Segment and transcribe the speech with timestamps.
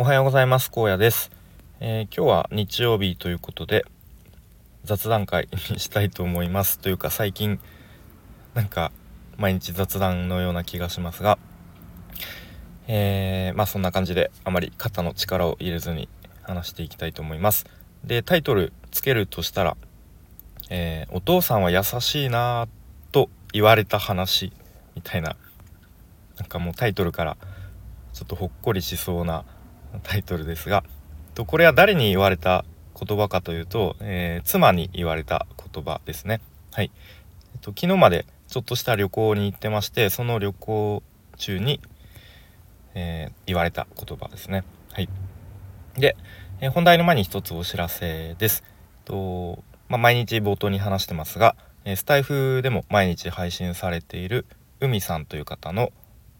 [0.00, 0.70] おはようございます。
[0.70, 1.32] 高野です、
[1.80, 3.84] えー、今日は日曜日ということで
[4.84, 6.78] 雑談会に したいと思います。
[6.78, 7.58] というか最近
[8.54, 8.92] なんか
[9.38, 11.36] 毎日雑談のような気がしますが
[12.86, 16.08] えー、まあそんな感じであまり肩の力を入れずに
[16.42, 17.66] 話していきたいと思います。
[18.04, 19.76] でタイトルつけるとしたら、
[20.70, 22.68] えー、お父さんは優しいな
[23.10, 24.52] と言われた話
[24.94, 25.34] みたいな
[26.38, 27.36] なんかもうタイトルから
[28.12, 29.44] ちょっとほっこりしそうな
[30.02, 30.84] タイトルですが
[31.34, 32.64] とこれは誰に言われた
[33.00, 36.40] 言葉かというと、えー、妻に言われた言葉ですね。
[36.72, 36.90] はい、
[37.54, 41.02] えっと、昨日までちょっとした旅行に行ってましてその旅行
[41.36, 41.80] 中に、
[42.94, 44.64] えー、言われた言葉ですね。
[44.92, 45.08] はい、
[45.96, 46.16] で、
[46.60, 48.64] えー、本題の前に一つお知らせです。
[49.04, 54.44] とまあ、毎日冒頭に話してますが、えスタイフでも毎日配信されている
[54.80, 55.92] 海さんという方の、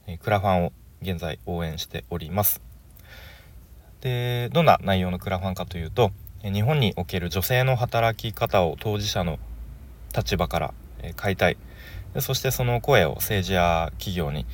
[0.06, 2.67] えクラファンを現在応援しております。
[4.00, 6.12] でどんな内容のクラファンかというと
[6.42, 9.38] 日本における女性の働き方を当事者の
[10.16, 10.74] 立場から
[11.20, 11.56] 変えたい
[12.14, 14.46] でそしてその声を政治や企業に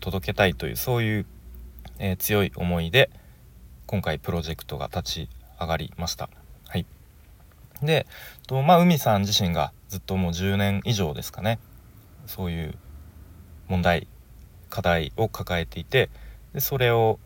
[0.00, 1.26] 届けたいというそういう
[2.18, 3.10] 強い思いで
[3.86, 5.28] 今回プロジェクトが立ち
[5.60, 6.28] 上がりました。
[6.66, 6.86] はい、
[7.82, 8.06] で
[8.46, 11.58] とまあ海さん自身がずっともう10年以上ですかね
[12.26, 12.74] そういう
[13.68, 14.08] 問題
[14.70, 16.10] 課題を抱えていて
[16.52, 17.18] でそれを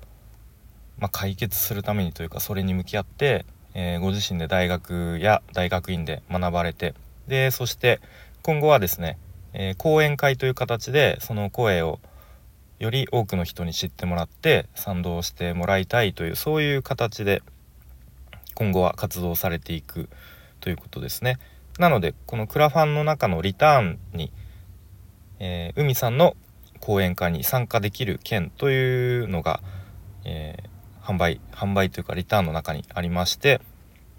[0.99, 6.95] まあ、解決するためにというかそれに向き合って、えー、ご自身で大学や大学院で学ばれて
[7.29, 8.01] でそして
[8.43, 9.19] 今後はですね、
[9.53, 12.01] えー、講演会という形でその声を
[12.79, 17.43] より多くの人に知ってもらって賛同してもらいたいというそういう形で
[18.55, 20.09] 今後は活動されていく
[20.61, 21.39] ということですね。
[21.79, 24.33] なのでこのクラファンの中のリターンに、
[25.39, 26.37] えー、海さんの
[26.81, 29.61] 講演会に参加できる件というのが、
[30.25, 30.68] えー、
[31.09, 33.63] 販売販売というかリターンの中にありまして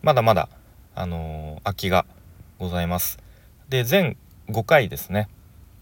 [0.01, 0.49] まだまだ
[0.95, 2.07] あのー、空きが
[2.57, 3.19] ございます
[3.69, 4.17] で全
[4.49, 5.29] 5回ですね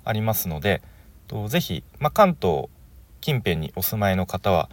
[0.04, 0.82] ありますので
[1.30, 2.68] とぜひ、まあ、関東
[3.22, 4.70] 近辺にお住まいの方は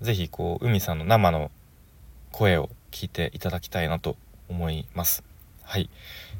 [0.00, 1.52] 是非こう海さんの生の
[2.32, 4.16] 声を聞いていただきたいなと
[4.48, 5.22] 思います。
[5.62, 5.90] はい、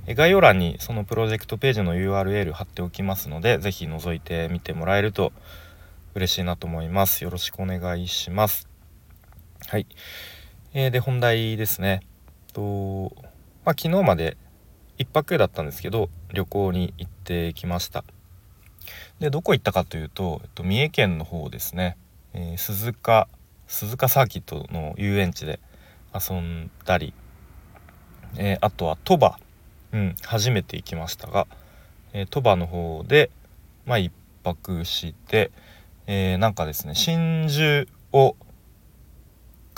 [0.09, 5.33] 概要欄にそのプロジェクトページの URL 貼っておきますので是非覗いてみてもらえると
[6.15, 7.23] 嬉しいなと思います。
[7.23, 8.70] よろしくお願いします。
[9.69, 9.87] はい。
[10.73, 12.01] えー、で、本題ですね。
[12.53, 13.13] と、
[13.65, 14.37] まあ、昨日まで
[14.99, 18.05] 1泊だったんですけど、旅行に行ってきました。
[19.19, 21.97] で、どこ行ったかというと、えっと、三重県の方ですね。
[22.33, 23.29] えー、鈴鹿、
[23.67, 25.61] 鈴鹿サーキットの遊園地で
[26.15, 27.13] 遊んだり、
[28.37, 29.39] えー、あとは鳥羽、
[29.93, 31.47] うん、初めて行きましたが、
[32.13, 33.31] えー、鳥羽の方で、
[33.87, 34.11] まあ、1
[34.43, 35.51] 泊して、
[36.07, 38.37] えー、なんかですね真珠を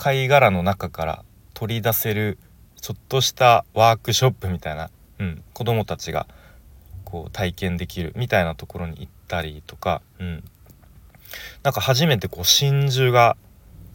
[0.02, 1.24] 貝殻の中から
[1.54, 2.38] 取り出せる
[2.80, 4.90] ちょっとしたワークショップみたいな、
[5.20, 6.26] うん、子供たちが
[7.04, 10.44] こう体験できるみたいなところに行ったりとか、うん、
[11.62, 13.36] なんか初めてこう真珠が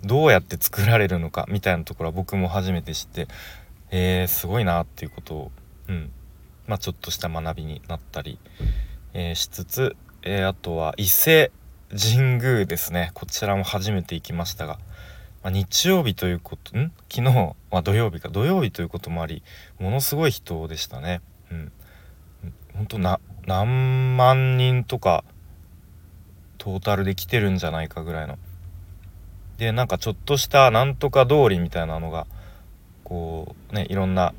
[0.06, 3.28] どうやって作られるのかみたいなところは僕も初めて知って
[3.92, 5.52] えー、すごいなっていうことを、
[5.88, 6.12] うん。
[6.68, 8.40] まあ、ちょっとした学びになったり、
[9.14, 11.52] えー、しつつ、えー、あとは伊勢
[11.92, 13.12] 神宮ですね。
[13.14, 14.78] こちらも初めて行きましたが
[15.48, 16.92] まあ、日曜日ということん？
[17.10, 19.44] 昨日は土曜日か土曜日ということもあり
[19.80, 21.22] ものすごい人でしたね。
[21.50, 21.72] うん、
[22.74, 25.24] 本当な何万人とか
[26.58, 28.38] トータルで来てるんじゃないかぐらいの。
[29.58, 32.28] でなんかちょっとしたなんとか通りみたいなのが
[33.06, 34.34] こうねいろんな、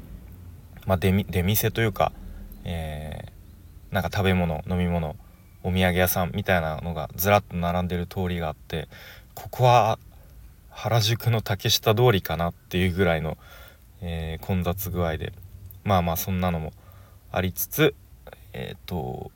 [0.85, 2.13] まあ、出出店というか、
[2.65, 5.17] えー、なんか食べ物飲み物
[5.63, 8.89] お土産屋さんみたいなのがずらっと並んでる通りがあって
[9.33, 9.99] ここは
[10.79, 13.37] 原宿の竹下通りかなっていうぐらいの、
[14.01, 15.33] えー、混雑具合で
[15.83, 16.73] まあまあそんなのも
[17.33, 17.97] ありつつ
[18.53, 19.33] えっ、ー、と、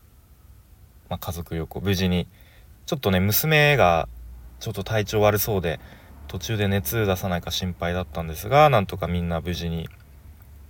[1.11, 2.29] まあ、家族旅行無事に
[2.87, 4.09] ちょっとね娘が
[4.61, 5.81] ちょっと体調悪そうで
[6.29, 9.89] 途中で熱出さないか心配だったんですがなんとかみんな無事に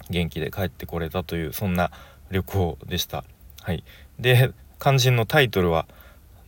[0.09, 1.91] 元気で帰ってこれたというそんな
[2.31, 3.25] 旅行でした。
[3.61, 3.85] はい、
[4.19, 5.87] で肝心のタイトルは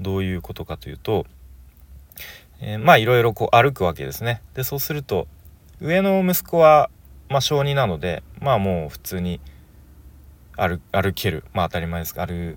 [0.00, 1.26] どういうことかというと
[2.60, 4.42] えー、まあいろいろこう歩くわけですね。
[4.54, 5.26] でそうすると
[5.80, 6.90] 上の息子は
[7.28, 9.40] まあ小2なのでまあもう普通に
[10.56, 11.44] 歩歩ける。
[11.52, 12.14] まあ当たり前です。
[12.14, 12.56] が歩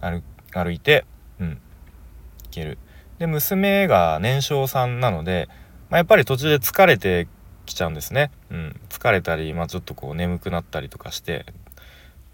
[0.00, 0.22] 歩
[0.52, 1.04] 歩いて
[1.38, 1.52] うん。
[1.52, 2.78] いける。
[3.20, 5.48] で娘が年少さんなので、
[5.90, 7.28] まあ、やっぱり途中で疲れて
[7.66, 11.44] きちゃうんですね、うん、疲れたり、まあ、ちょっとこう眠くなったりとかして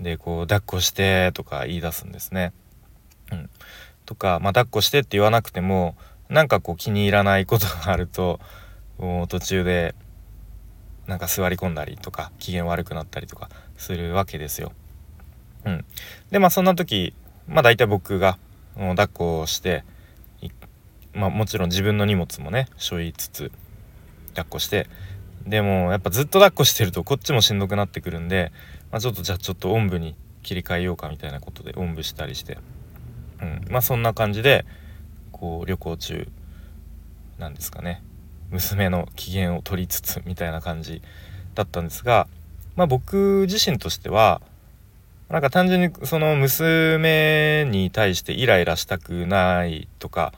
[0.01, 2.53] でこう抱っこしてとか言い出すんですね。
[3.33, 3.51] うん、
[4.05, 5.97] とか、まあ、抱っこしてって言わなくても
[6.29, 8.41] なんかこう気に入らないことがあると
[9.29, 9.95] 途中で
[11.07, 14.73] なんか座り込んだりとか機嫌悪くなったりとかするわけですよ。
[15.65, 15.85] うん、
[16.31, 17.15] でまあそんな時
[17.49, 18.39] まあ大体僕が
[18.77, 19.85] 抱っこをして
[21.13, 23.51] まあもちろん自分の荷物もね背負いつつ
[24.31, 24.87] 抱っこして
[25.47, 28.53] でもやっぱずっと抱っこしてるとこっちもしんどくなってくるんで、
[28.91, 32.59] まあ、ちょっとじゃあちょっとおんぶに切り替えようかみたいなことでおんぶしたりして、
[33.41, 34.67] うん、まあそんな感じで
[35.37, 36.29] こう旅行中
[37.39, 38.03] なんですかね。
[38.51, 41.03] 娘の機嫌を取りつつみたいな感じ
[41.55, 42.29] だったんですが、
[42.77, 44.41] まあ、僕自身としては
[45.29, 50.33] なんか単純にその娘に対してイライラしたくないとか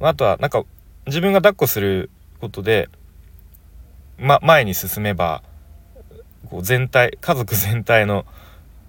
[0.00, 0.64] あとはなんか
[1.06, 2.10] 自分が抱っこする
[2.40, 2.88] ことで、
[4.18, 5.42] ま、前に進めば
[6.50, 8.26] こう全体家族全体の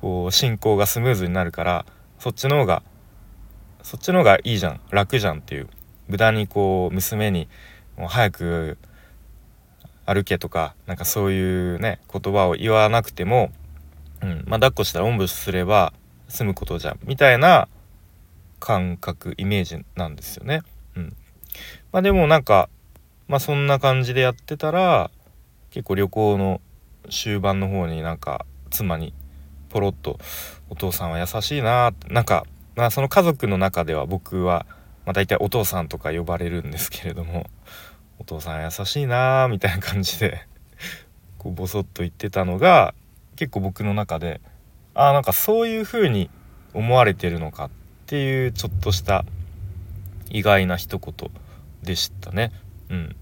[0.01, 1.85] こう進行がスムーズになるから
[2.19, 2.81] そっちの方が
[3.85, 4.81] そっちの方がいいじゃん。
[4.89, 5.69] 楽じゃんっていう。
[6.07, 7.47] 無駄にこう娘に
[7.97, 8.79] もう早く
[10.07, 13.51] 歩けとかなんかそういうね言葉を言わなくても、
[14.23, 15.93] うんまあ、抱っこしたらおんぶすれば
[16.27, 17.67] 済むことじゃんみたいな
[18.59, 20.63] 感覚イメージなんですよね。
[20.95, 21.15] うん、
[21.91, 22.69] まあでもなんか
[23.27, 25.11] まあそんな感じでやってたら
[25.69, 26.59] 結構旅行の
[27.11, 29.13] 終盤の方になんか妻に
[29.69, 30.17] ポロッと
[30.71, 34.65] 「お父さんは優しいな」なんか、まあ、その家族の中では僕は、
[35.05, 37.49] まあ、大体お父さんとか呼ばれるんですけれども
[38.19, 40.45] 「お父さん優しいな」みたいな感じで
[41.39, 42.93] こうボソッと言ってたのが
[43.35, 44.41] 結構僕の中で
[44.93, 46.29] ああなんかそういう風に
[46.73, 47.69] 思われてるのかっ
[48.07, 49.25] ていうちょっとした
[50.29, 51.31] 意外な一言
[51.83, 52.51] でしたね。
[52.89, 53.15] うん。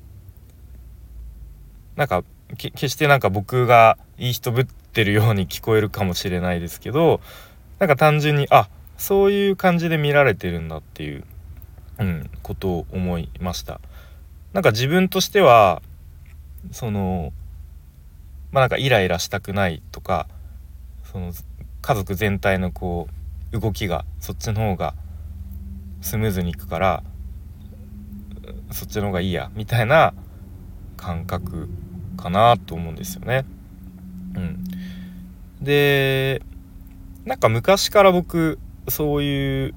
[1.95, 2.23] なんか
[2.57, 7.21] 決してなんか僕がいい人ぶってるように聞こえるかもしれないですけど
[7.79, 8.67] なんか単純にあっ
[9.03, 11.25] そういう感じで見られてるんだっていう、
[11.99, 13.81] うん、ことを思いました。
[14.53, 15.81] なんか自分としては
[16.71, 17.33] その
[18.53, 20.29] まあなんかイライラしたくないとか
[21.11, 21.33] その
[21.81, 23.09] 家族全体のこ
[23.51, 24.95] う動きがそっちの方が
[25.99, 27.03] スムーズにいくから
[28.71, 30.13] そっちの方がいいやみたいな
[30.95, 31.67] 感覚
[32.15, 33.43] かなと思うんですよね。
[34.35, 34.63] うん、
[35.61, 36.41] で
[37.25, 39.75] なんか昔から僕そういう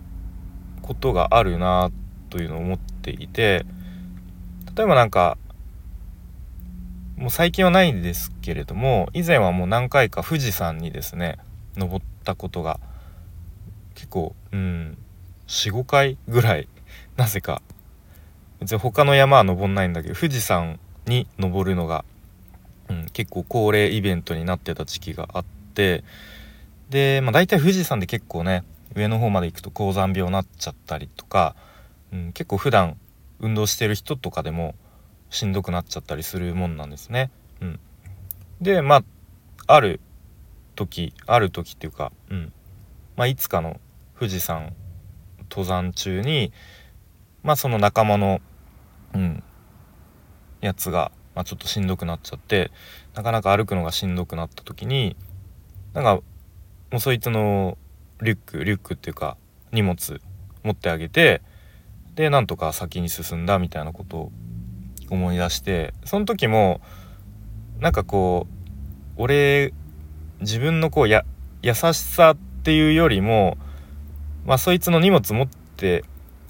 [0.83, 1.91] ことがあるな
[2.31, 3.65] というのを思っていて
[4.77, 5.39] 例えばなんか
[7.17, 11.39] もう最近はないんですけれども以前はもう何回か富士山にですね
[11.77, 12.79] 登ったことが
[13.95, 14.99] 結構うん
[15.47, 16.69] 45回ぐらい
[17.17, 17.63] なぜか。
[18.61, 22.05] 別に他の山は登んないんだけど富士山に登るのが、
[22.89, 25.45] うん、結構恒例イベントになってた時期があっ
[25.75, 26.05] て
[26.91, 28.65] で、まあ、大体富士山で結構ね
[28.97, 31.55] 上の方まで行くと高山病になっちゃったりとか、
[32.13, 32.97] うん、結構普段
[33.39, 34.75] 運動してる人とかでも
[35.31, 37.31] しんどくなっちゃったりするもんなんですね。
[37.61, 37.81] うん、
[38.61, 39.05] でまあ
[39.67, 40.01] ある
[40.75, 42.53] 時ある時っていうか、うん
[43.17, 43.81] まあ、いつかの
[44.19, 44.73] 富士山
[45.51, 46.53] 登山中に
[47.43, 48.41] まあその仲間の
[49.15, 49.43] うん
[50.63, 52.71] やつが、まあ、ちょっとしんどくなっちゃって
[53.15, 55.17] なかなか歩くのがしんどくなった時に
[55.93, 56.15] なんか
[56.91, 57.77] もうそいつの
[58.23, 59.37] リュックリュックっていうか
[59.73, 60.21] 荷物
[60.63, 61.43] 持ってあげて
[62.15, 64.33] でなんとか先に進んだみたいなことを
[65.11, 66.81] 思い出してその時も
[67.79, 69.73] なんかこう俺
[70.41, 71.25] 自分のこうや
[71.63, 73.59] 優しさっていうよりも
[74.45, 76.05] まあそいつの荷物持って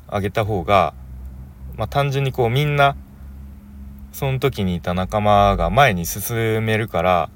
[0.08, 0.94] あげた方が、
[1.76, 2.96] まあ、単純にこうみんな
[4.12, 7.30] その時にいた仲間が前に進めるから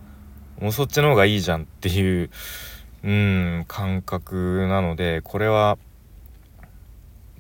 [0.61, 2.31] もうそっちの方がいいじゃんっていう
[3.03, 5.79] うん感覚なのでこれは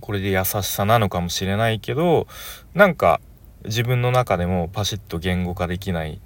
[0.00, 2.26] これで優しさなのかもしれないけど
[2.75, 3.21] なんか
[3.64, 6.21] 自分の中でもパシッと言語化できない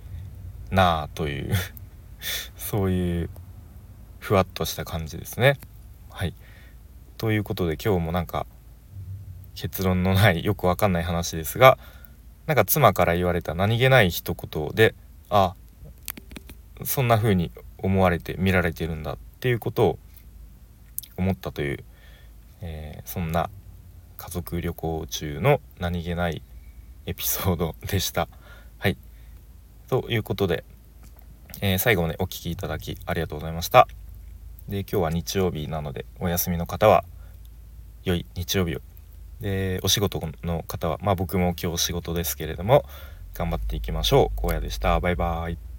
[0.71, 1.55] なあという
[2.57, 3.31] そういう
[4.21, 5.59] ふわっとした感じですね。
[6.11, 6.35] はい
[7.19, 8.47] ということで今日もなんか
[9.55, 11.79] 結論のないよくわかんない話ですが
[12.47, 14.95] なんか妻から言われた何気ない一言で
[15.31, 15.55] あ
[16.85, 17.50] そんな風に
[17.85, 19.99] 思われて見られてるんだっていうことを
[21.17, 21.85] 思ったという、
[22.62, 23.50] えー、そんな
[24.17, 26.43] 家族旅行中の何気ない
[27.07, 28.29] エピソードでした。
[28.79, 28.97] はい。
[29.88, 30.64] ということで、
[31.61, 33.87] えー、最後までお聴きいただきありがとうございました。
[34.69, 37.05] で、今日は日曜日なので、お休みの方は、
[38.05, 38.81] 良い日曜日を
[39.41, 42.85] でお仕事の方はまあ僕も今日仕事ですけれども
[43.35, 45.74] 頑張っていきましょう荒野でしたバイバイ